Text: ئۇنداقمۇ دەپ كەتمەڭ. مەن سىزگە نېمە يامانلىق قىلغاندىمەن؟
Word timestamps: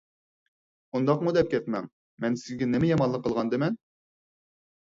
ئۇنداقمۇ 0.99 1.33
دەپ 1.37 1.51
كەتمەڭ. 1.51 1.89
مەن 2.25 2.39
سىزگە 2.45 2.71
نېمە 2.73 2.91
يامانلىق 2.93 3.25
قىلغاندىمەن؟ 3.29 3.79